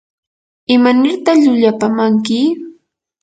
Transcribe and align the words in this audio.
¿imanirta 0.75 1.31
llullapamanki? 1.43 2.39